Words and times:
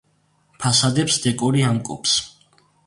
ფასადებს 0.63 1.21
დეკორი 1.27 1.65
ამკობს. 1.75 2.19